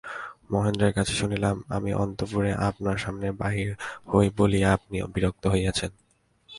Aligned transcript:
মহেন্দ্রের 0.51 0.93
কাছে 0.93 1.13
শুনিলাম, 1.13 1.55
আমি 1.69 1.91
অন্তঃপুরে 1.93 2.51
আপনার 2.69 2.97
সামনে 2.97 3.27
বাহির 3.41 3.69
হই 4.11 4.27
বলিয়া 4.37 4.69
আপনি 4.73 4.97
বিরক্ত 5.15 5.43
হইয়াছেন। 5.47 5.91